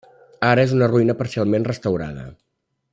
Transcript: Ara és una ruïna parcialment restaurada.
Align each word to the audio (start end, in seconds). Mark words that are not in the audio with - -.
Ara 0.51 0.63
és 0.69 0.73
una 0.77 0.87
ruïna 0.93 1.17
parcialment 1.21 1.67
restaurada. 1.71 2.29